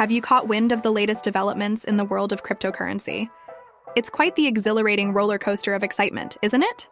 [0.00, 3.28] Have you caught wind of the latest developments in the world of cryptocurrency?
[3.94, 6.88] It's quite the exhilarating roller coaster of excitement, isn't it?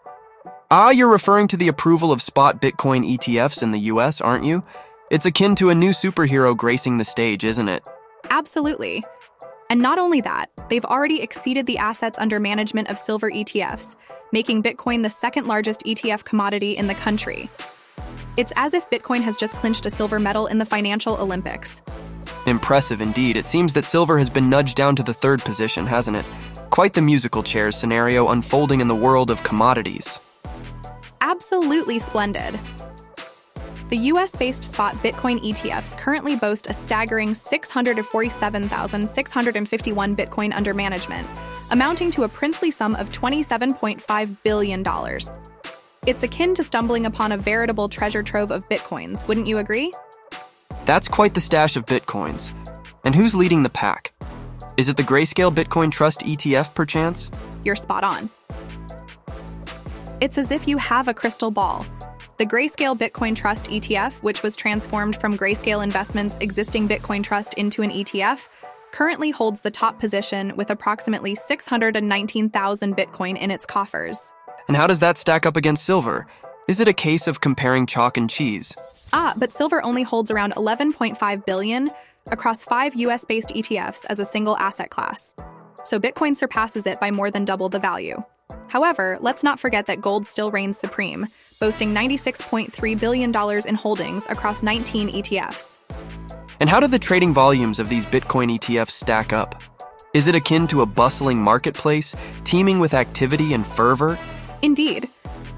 [0.70, 4.62] Ah, you're referring to the approval of spot Bitcoin ETFs in the US, aren't you?
[5.10, 7.82] It's akin to a new superhero gracing the stage, isn't it?
[8.28, 9.02] Absolutely.
[9.70, 13.96] And not only that, they've already exceeded the assets under management of silver ETFs,
[14.32, 17.48] making Bitcoin the second largest ETF commodity in the country.
[18.36, 21.80] It's as if Bitcoin has just clinched a silver medal in the financial Olympics.
[22.48, 23.36] Impressive indeed.
[23.36, 26.24] It seems that silver has been nudged down to the third position, hasn't it?
[26.70, 30.20] Quite the musical chairs scenario unfolding in the world of commodities.
[31.20, 32.58] Absolutely splendid.
[33.90, 41.26] The US based spot Bitcoin ETFs currently boast a staggering 647,651 Bitcoin under management,
[41.70, 44.84] amounting to a princely sum of $27.5 billion.
[46.06, 49.92] It's akin to stumbling upon a veritable treasure trove of Bitcoins, wouldn't you agree?
[50.88, 52.50] That's quite the stash of Bitcoins.
[53.04, 54.14] And who's leading the pack?
[54.78, 57.30] Is it the Grayscale Bitcoin Trust ETF, perchance?
[57.62, 58.30] You're spot on.
[60.22, 61.84] It's as if you have a crystal ball
[62.38, 67.82] the Grayscale Bitcoin Trust ETF, which was transformed from Grayscale Investments' existing Bitcoin Trust into
[67.82, 68.48] an ETF,
[68.92, 74.32] currently holds the top position with approximately 619,000 Bitcoin in its coffers.
[74.68, 76.26] And how does that stack up against silver?
[76.66, 78.74] Is it a case of comparing chalk and cheese?
[79.12, 81.90] Ah, but silver only holds around 11.5 billion
[82.26, 85.34] across five US based ETFs as a single asset class.
[85.84, 88.22] So Bitcoin surpasses it by more than double the value.
[88.68, 91.26] However, let's not forget that gold still reigns supreme,
[91.60, 93.32] boasting $96.3 billion
[93.66, 95.78] in holdings across 19 ETFs.
[96.60, 99.62] And how do the trading volumes of these Bitcoin ETFs stack up?
[100.12, 102.14] Is it akin to a bustling marketplace,
[102.44, 104.18] teeming with activity and fervor?
[104.62, 105.08] Indeed.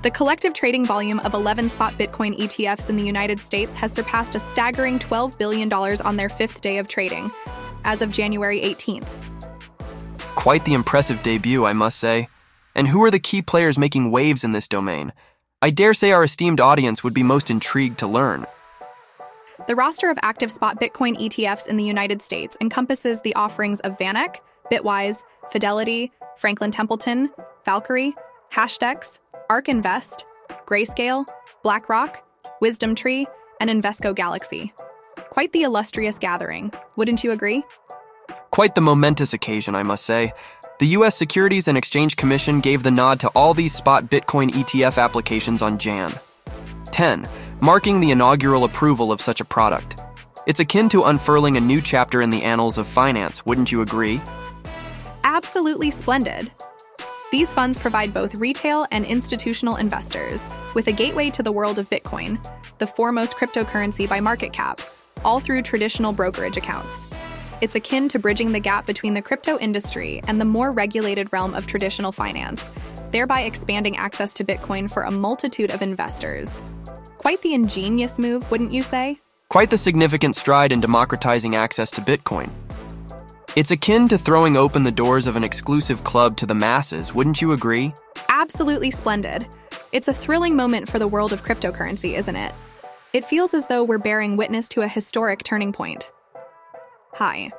[0.03, 4.35] The collective trading volume of 11 spot Bitcoin ETFs in the United States has surpassed
[4.35, 7.31] a staggering $12 billion on their fifth day of trading,
[7.85, 9.07] as of January 18th.
[10.37, 12.29] Quite the impressive debut, I must say.
[12.75, 15.13] And who are the key players making waves in this domain?
[15.61, 18.47] I dare say our esteemed audience would be most intrigued to learn.
[19.69, 23.99] The roster of active spot Bitcoin ETFs in the United States encompasses the offerings of
[23.99, 24.37] VanEck,
[24.73, 25.19] Bitwise,
[25.51, 27.29] Fidelity, Franklin Templeton,
[27.67, 28.15] Valkyrie,
[28.51, 29.19] Hashdex,
[29.51, 30.27] ARK Invest,
[30.65, 31.27] Grayscale,
[31.65, 32.23] BlackRock,
[32.61, 33.27] Wisdom Tree,
[33.61, 34.73] and Invesco Galaxy.
[35.29, 37.65] Quite the illustrious gathering, wouldn't you agree?
[38.53, 40.33] Quite the momentous occasion, I must say.
[40.79, 41.17] The U.S.
[41.17, 45.79] Securities and Exchange Commission gave the nod to all these spot Bitcoin ETF applications on
[45.79, 46.15] Jan
[46.93, 47.27] 10,
[47.61, 50.01] marking the inaugural approval of such a product.
[50.47, 54.21] It's akin to unfurling a new chapter in the annals of finance, wouldn't you agree?
[55.25, 56.53] Absolutely splendid.
[57.31, 60.43] These funds provide both retail and institutional investors
[60.75, 62.45] with a gateway to the world of Bitcoin,
[62.79, 64.81] the foremost cryptocurrency by market cap,
[65.25, 67.07] all through traditional brokerage accounts.
[67.61, 71.55] It's akin to bridging the gap between the crypto industry and the more regulated realm
[71.55, 72.69] of traditional finance,
[73.13, 76.61] thereby expanding access to Bitcoin for a multitude of investors.
[77.19, 79.21] Quite the ingenious move, wouldn't you say?
[79.49, 82.53] Quite the significant stride in democratizing access to Bitcoin.
[83.61, 87.43] It's akin to throwing open the doors of an exclusive club to the masses, wouldn't
[87.43, 87.93] you agree?
[88.31, 89.47] Absolutely splendid.
[89.93, 92.55] It's a thrilling moment for the world of cryptocurrency, isn't it?
[93.13, 96.11] It feels as though we're bearing witness to a historic turning point.
[97.17, 97.51] Hi.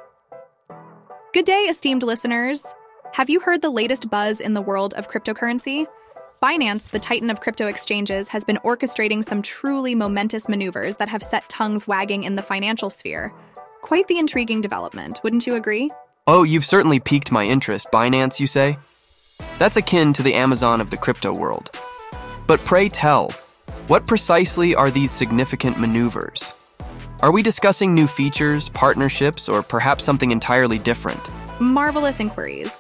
[1.36, 2.66] Good day, esteemed listeners.
[3.14, 5.86] Have you heard the latest buzz in the world of cryptocurrency?
[6.42, 11.22] Binance, the titan of crypto exchanges, has been orchestrating some truly momentous maneuvers that have
[11.22, 13.32] set tongues wagging in the financial sphere.
[13.92, 15.92] Quite the intriguing development, wouldn't you agree?
[16.26, 18.80] Oh, you've certainly piqued my interest, Binance, you say?
[19.60, 21.78] That's akin to the Amazon of the crypto world.
[22.48, 23.32] But pray tell,
[23.88, 26.54] what precisely are these significant maneuvers?
[27.22, 31.30] Are we discussing new features, partnerships, or perhaps something entirely different?
[31.60, 32.72] Marvelous inquiries.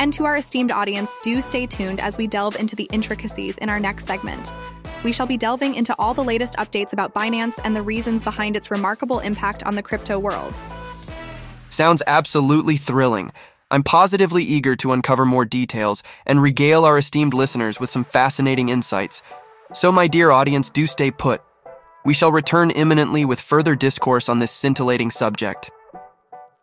[0.00, 3.70] And to our esteemed audience, do stay tuned as we delve into the intricacies in
[3.70, 4.52] our next segment.
[5.04, 8.56] We shall be delving into all the latest updates about Binance and the reasons behind
[8.56, 10.60] its remarkable impact on the crypto world.
[11.68, 13.32] Sounds absolutely thrilling.
[13.70, 18.68] I'm positively eager to uncover more details and regale our esteemed listeners with some fascinating
[18.68, 19.22] insights.
[19.72, 21.42] So, my dear audience, do stay put.
[22.04, 25.70] We shall return imminently with further discourse on this scintillating subject.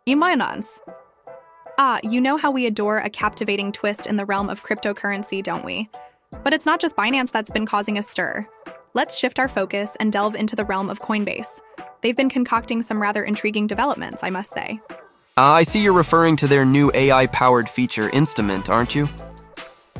[0.08, 0.80] Imanans.
[1.76, 5.64] Ah, you know how we adore a captivating twist in the realm of cryptocurrency, don't
[5.64, 5.90] we?
[6.42, 8.46] But it's not just Binance that's been causing a stir.
[8.94, 11.60] Let's shift our focus and delve into the realm of Coinbase.
[12.00, 14.80] They've been concocting some rather intriguing developments, I must say.
[15.36, 19.08] Uh, I see you're referring to their new AI powered feature, Instamint, aren't you?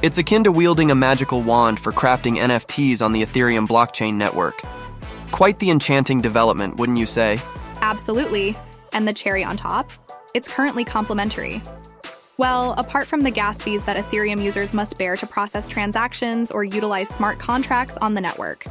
[0.02, 4.60] It's akin to wielding a magical wand for crafting NFTs on the Ethereum blockchain network.
[5.30, 7.40] Quite the enchanting development, wouldn't you say?
[7.80, 8.54] Absolutely.
[8.92, 9.90] And the cherry on top?
[10.34, 11.62] It's currently complimentary.
[12.36, 16.64] Well, apart from the gas fees that Ethereum users must bear to process transactions or
[16.64, 18.64] utilize smart contracts on the network.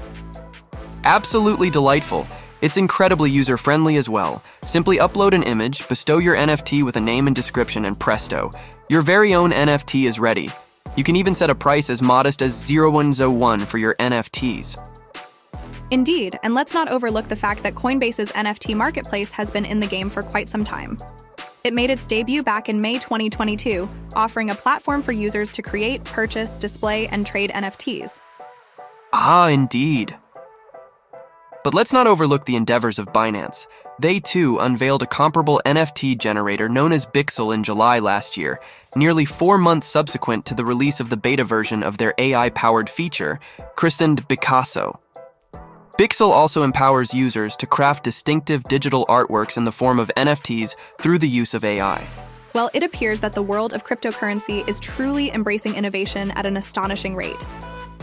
[1.06, 2.28] Absolutely delightful.
[2.62, 4.44] It's incredibly user friendly as well.
[4.66, 8.52] Simply upload an image, bestow your NFT with a name and description, and presto,
[8.90, 10.50] your very own NFT is ready.
[10.96, 14.78] You can even set a price as modest as 0101 for your NFTs.
[15.92, 19.88] Indeed, and let's not overlook the fact that Coinbase's NFT marketplace has been in the
[19.88, 20.98] game for quite some time.
[21.64, 26.04] It made its debut back in May 2022, offering a platform for users to create,
[26.04, 28.20] purchase, display, and trade NFTs.
[29.14, 30.14] Ah, indeed.
[31.64, 33.68] But let's not overlook the endeavors of Binance.
[33.98, 38.60] They too unveiled a comparable NFT generator known as Bixel in July last year,
[38.98, 42.90] nearly four months subsequent to the release of the beta version of their AI powered
[42.90, 43.40] feature,
[43.78, 45.00] christened Bicasso.
[46.00, 51.20] Bixel also empowers users to craft distinctive digital artworks in the form of NFTs through
[51.20, 52.04] the use of AI.
[52.56, 57.16] Well, it appears that the world of cryptocurrency is truly embracing innovation at an astonishing
[57.16, 57.46] rate.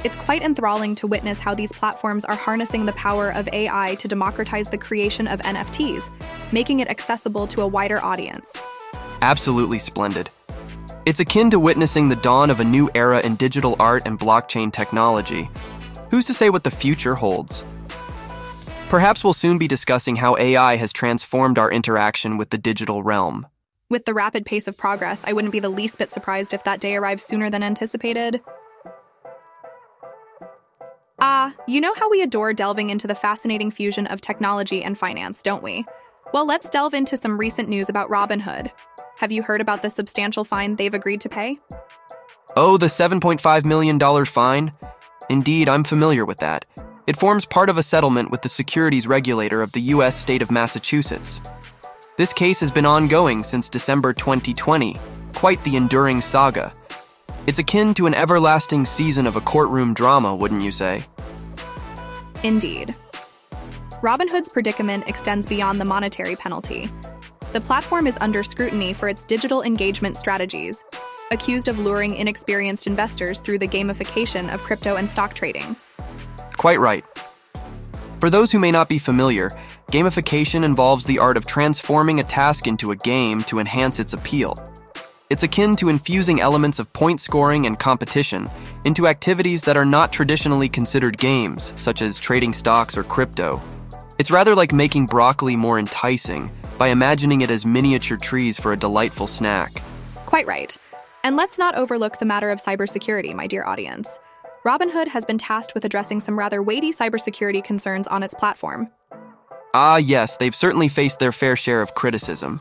[0.05, 4.07] It's quite enthralling to witness how these platforms are harnessing the power of AI to
[4.07, 6.09] democratize the creation of NFTs,
[6.53, 8.57] making it accessible to a wider audience.
[9.21, 10.33] Absolutely splendid.
[11.07, 14.73] It's akin to witnessing the dawn of a new era in digital art and blockchain
[14.73, 15.51] technology.
[16.13, 17.65] Who's to say what the future holds?
[18.91, 23.47] Perhaps we'll soon be discussing how AI has transformed our interaction with the digital realm.
[23.89, 26.81] With the rapid pace of progress, I wouldn't be the least bit surprised if that
[26.81, 28.41] day arrives sooner than anticipated.
[31.21, 35.41] Ah, you know how we adore delving into the fascinating fusion of technology and finance,
[35.45, 35.85] don't we?
[36.35, 38.73] Well, let's delve into some recent news about Robinhood.
[39.19, 41.61] Have you heard about the substantial fine they've agreed to pay?
[42.57, 44.73] Oh, the $7.5 million fine?
[45.29, 46.65] Indeed, I'm familiar with that.
[47.07, 50.17] It forms part of a settlement with the securities regulator of the U.S.
[50.17, 51.41] state of Massachusetts.
[52.17, 54.97] This case has been ongoing since December 2020,
[55.35, 56.73] quite the enduring saga.
[57.47, 61.03] It's akin to an everlasting season of a courtroom drama, wouldn't you say?
[62.43, 62.95] Indeed.
[64.03, 66.91] Robinhood's predicament extends beyond the monetary penalty.
[67.53, 70.85] The platform is under scrutiny for its digital engagement strategies,
[71.33, 75.77] accused of luring inexperienced investors through the gamification of crypto and stock trading.
[76.61, 77.07] Quite right.
[78.21, 79.51] For those who may not be familiar,
[79.91, 84.63] gamification involves the art of transforming a task into a game to enhance its appeal.
[85.31, 88.51] It's akin to infusing elements of point scoring and competition
[88.85, 93.59] into activities that are not traditionally considered games, such as trading stocks or crypto.
[94.19, 98.77] It's rather like making broccoli more enticing by imagining it as miniature trees for a
[98.77, 99.73] delightful snack.
[100.27, 100.77] Quite right.
[101.25, 104.19] And let's not overlook the matter of cybersecurity, my dear audience.
[104.65, 108.89] Robinhood has been tasked with addressing some rather weighty cybersecurity concerns on its platform.
[109.73, 112.61] Ah, yes, they've certainly faced their fair share of criticism.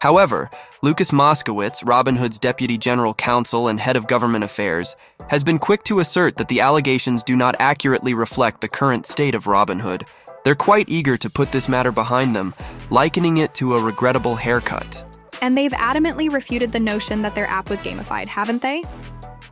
[0.00, 0.48] However,
[0.82, 4.94] Lucas Moskowitz, Robinhood's deputy general counsel and head of government affairs,
[5.28, 9.34] has been quick to assert that the allegations do not accurately reflect the current state
[9.34, 10.04] of Robinhood.
[10.44, 12.54] They're quite eager to put this matter behind them,
[12.90, 15.04] likening it to a regrettable haircut.
[15.42, 18.84] And they've adamantly refuted the notion that their app was gamified, haven't they?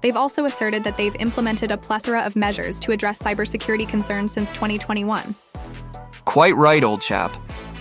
[0.03, 4.53] They've also asserted that they've implemented a plethora of measures to address cybersecurity concerns since
[4.53, 5.35] 2021.
[6.25, 7.33] Quite right, old chap.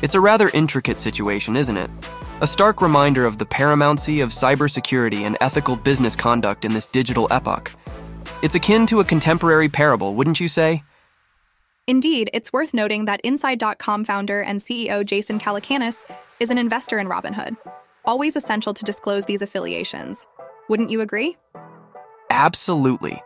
[0.02, 1.90] It's a rather intricate situation, isn't it?
[2.42, 7.28] A stark reminder of the paramountcy of cybersecurity and ethical business conduct in this digital
[7.32, 7.74] epoch.
[8.42, 10.84] It's akin to a contemporary parable, wouldn't you say?
[11.88, 15.98] Indeed, it's worth noting that Inside.com founder and CEO Jason Calacanis
[16.40, 17.58] is an investor in Robinhood.
[18.06, 20.26] Always essential to disclose these affiliations.
[20.70, 21.38] Wouldn't you agree?
[22.32, 23.22] Absolutely.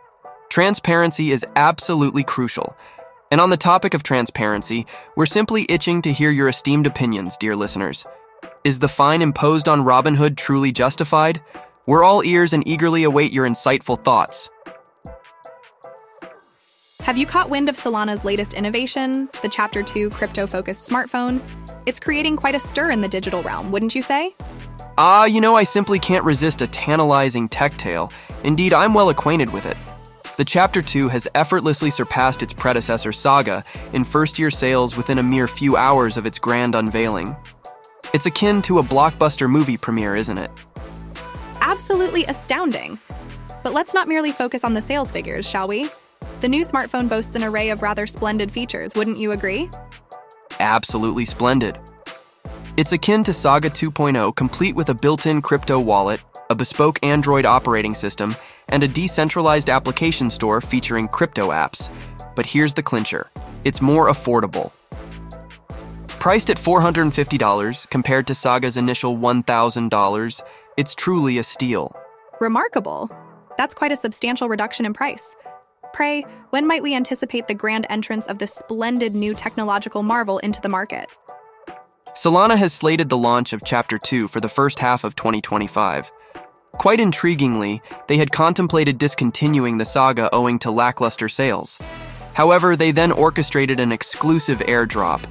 [0.50, 2.76] Transparency is absolutely crucial.
[3.30, 4.84] And on the topic of transparency,
[5.14, 8.04] we're simply itching to hear your esteemed opinions, dear listeners.
[8.64, 11.40] Is the fine imposed on Robinhood truly justified?
[11.86, 14.50] We're all ears and eagerly await your insightful thoughts.
[17.02, 21.40] Have you caught wind of Solana's latest innovation, the Chapter 2 crypto focused smartphone?
[21.86, 24.34] It's creating quite a stir in the digital realm, wouldn't you say?
[24.98, 28.10] Ah, uh, you know, I simply can't resist a tantalizing tech tale.
[28.46, 29.76] Indeed, I'm well acquainted with it.
[30.36, 35.22] The Chapter 2 has effortlessly surpassed its predecessor Saga in first year sales within a
[35.22, 37.36] mere few hours of its grand unveiling.
[38.14, 40.52] It's akin to a blockbuster movie premiere, isn't it?
[41.60, 43.00] Absolutely astounding.
[43.64, 45.90] But let's not merely focus on the sales figures, shall we?
[46.40, 49.68] The new smartphone boasts an array of rather splendid features, wouldn't you agree?
[50.60, 51.80] Absolutely splendid.
[52.76, 57.44] It's akin to Saga 2.0, complete with a built in crypto wallet, a bespoke Android
[57.44, 58.36] operating system,
[58.68, 61.90] and a decentralized application store featuring crypto apps.
[62.34, 63.26] But here's the clincher
[63.64, 64.72] it's more affordable.
[66.18, 70.42] Priced at $450 compared to Saga's initial $1,000,
[70.76, 71.94] it's truly a steal.
[72.40, 73.10] Remarkable.
[73.56, 75.36] That's quite a substantial reduction in price.
[75.92, 80.60] Pray, when might we anticipate the grand entrance of this splendid new technological marvel into
[80.60, 81.06] the market?
[82.10, 86.10] Solana has slated the launch of Chapter 2 for the first half of 2025.
[86.78, 91.78] Quite intriguingly, they had contemplated discontinuing the saga owing to lackluster sales.
[92.34, 95.22] However, they then orchestrated an exclusive airdrop,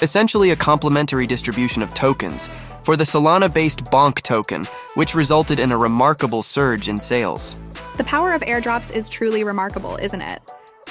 [0.00, 2.48] essentially a complimentary distribution of tokens,
[2.84, 7.60] for the Solana based Bonk token, which resulted in a remarkable surge in sales.
[7.96, 10.40] The power of airdrops is truly remarkable, isn't it?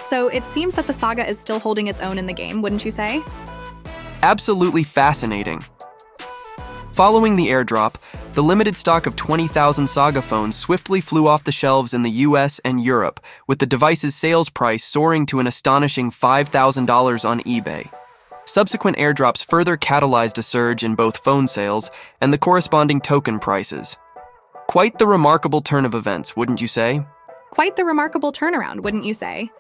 [0.02, 2.84] So it seems that the saga is still holding its own in the game, wouldn't
[2.84, 3.24] you say?
[4.24, 5.64] Absolutely fascinating.
[6.94, 7.96] Following the airdrop,
[8.34, 12.60] the limited stock of 20,000 Saga phones swiftly flew off the shelves in the US
[12.60, 17.92] and Europe, with the device's sales price soaring to an astonishing $5,000 on eBay.
[18.46, 23.98] Subsequent airdrops further catalyzed a surge in both phone sales and the corresponding token prices.
[24.68, 27.06] Quite the remarkable turn of events, wouldn't you say?
[27.50, 29.52] Quite the remarkable turnaround, wouldn't you say?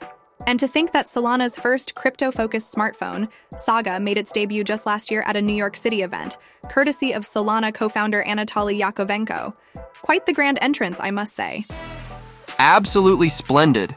[0.47, 5.11] And to think that Solana's first crypto focused smartphone, Saga, made its debut just last
[5.11, 6.37] year at a New York City event,
[6.69, 9.53] courtesy of Solana co founder Anatoly Yakovenko.
[10.01, 11.65] Quite the grand entrance, I must say.
[12.57, 13.95] Absolutely splendid.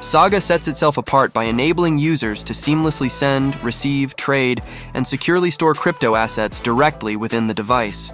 [0.00, 4.62] Saga sets itself apart by enabling users to seamlessly send, receive, trade,
[4.94, 8.12] and securely store crypto assets directly within the device.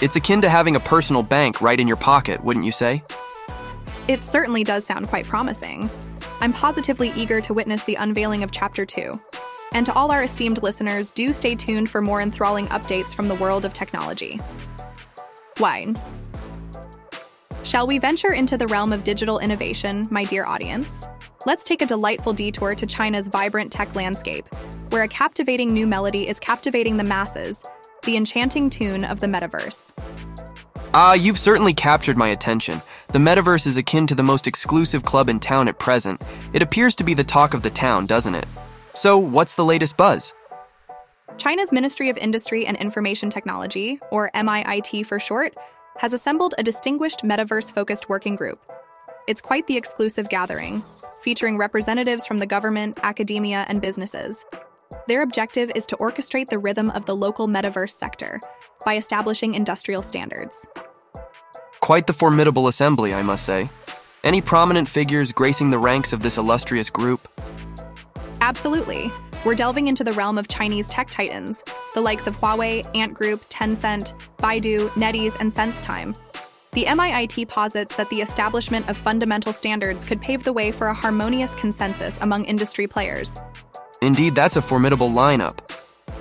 [0.00, 3.02] It's akin to having a personal bank right in your pocket, wouldn't you say?
[4.08, 5.90] It certainly does sound quite promising.
[6.40, 9.12] I'm positively eager to witness the unveiling of Chapter 2.
[9.72, 13.34] And to all our esteemed listeners, do stay tuned for more enthralling updates from the
[13.34, 14.40] world of technology.
[15.58, 16.00] Wine.
[17.62, 21.06] Shall we venture into the realm of digital innovation, my dear audience?
[21.44, 24.46] Let's take a delightful detour to China's vibrant tech landscape,
[24.88, 27.62] where a captivating new melody is captivating the masses
[28.04, 29.92] the enchanting tune of the metaverse.
[30.92, 32.82] Ah, uh, you've certainly captured my attention.
[33.12, 36.22] The metaverse is akin to the most exclusive club in town at present.
[36.52, 38.46] It appears to be the talk of the town, doesn't it?
[38.94, 40.32] So, what's the latest buzz?
[41.36, 45.54] China's Ministry of Industry and Information Technology, or MIIT for short,
[45.98, 48.60] has assembled a distinguished metaverse focused working group.
[49.26, 50.84] It's quite the exclusive gathering,
[51.20, 54.44] featuring representatives from the government, academia, and businesses.
[55.08, 58.40] Their objective is to orchestrate the rhythm of the local metaverse sector
[58.84, 60.64] by establishing industrial standards.
[61.80, 63.68] Quite the formidable assembly, I must say.
[64.22, 67.26] Any prominent figures gracing the ranks of this illustrious group?
[68.40, 69.10] Absolutely.
[69.44, 73.48] We're delving into the realm of Chinese tech titans, the likes of Huawei, Ant Group,
[73.48, 76.18] Tencent, Baidu, NetEase, and SenseTime.
[76.72, 80.94] The MIIT posits that the establishment of fundamental standards could pave the way for a
[80.94, 83.40] harmonious consensus among industry players.
[84.02, 85.69] Indeed, that's a formidable lineup.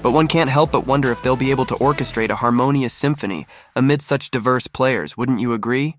[0.02, 3.46] But one can't help but wonder if they'll be able to orchestrate a harmonious symphony
[3.76, 5.98] amid such diverse players, wouldn't you agree?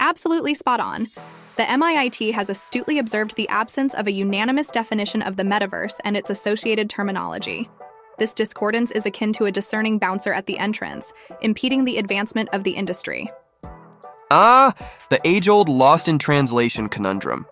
[0.00, 1.06] Absolutely spot on.
[1.56, 6.16] The MIIT has astutely observed the absence of a unanimous definition of the metaverse and
[6.16, 7.70] its associated terminology.
[8.18, 12.64] This discordance is akin to a discerning bouncer at the entrance, impeding the advancement of
[12.64, 13.30] the industry.
[14.30, 14.74] Ah,
[15.10, 17.46] the age old lost in translation conundrum.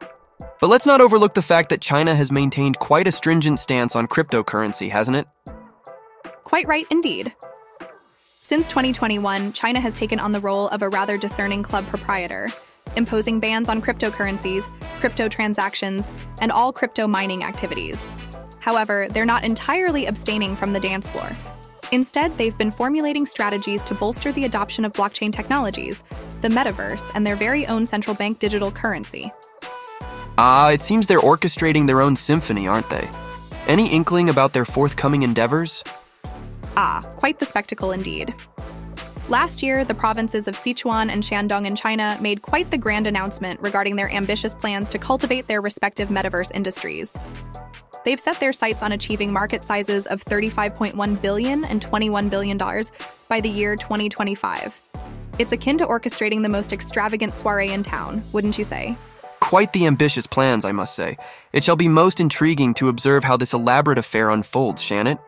[0.60, 4.08] But let's not overlook the fact that China has maintained quite a stringent stance on
[4.08, 5.26] cryptocurrency, hasn't it?
[6.44, 7.34] Quite right, indeed.
[8.42, 12.48] Since 2021, China has taken on the role of a rather discerning club proprietor,
[12.94, 14.70] imposing bans on cryptocurrencies,
[15.00, 16.10] crypto transactions,
[16.40, 17.98] and all crypto mining activities.
[18.60, 21.28] However, they're not entirely abstaining from the dance floor.
[21.92, 26.04] Instead, they've been formulating strategies to bolster the adoption of blockchain technologies,
[26.42, 29.32] the metaverse, and their very own central bank digital currency.
[30.36, 33.08] Ah, uh, it seems they're orchestrating their own symphony, aren't they?
[33.68, 35.82] Any inkling about their forthcoming endeavors?
[36.76, 38.34] Ah, quite the spectacle indeed.
[39.28, 43.58] Last year, the provinces of Sichuan and Shandong in China made quite the grand announcement
[43.60, 47.16] regarding their ambitious plans to cultivate their respective metaverse industries.
[48.04, 52.92] They've set their sights on achieving market sizes of 35.1 billion and 21 billion dollars
[53.28, 54.78] by the year 2025.
[55.38, 58.96] It's akin to orchestrating the most extravagant soiree in town, wouldn't you say?
[59.40, 61.16] Quite the ambitious plans, I must say.
[61.52, 65.18] It shall be most intriguing to observe how this elaborate affair unfolds, shan't it?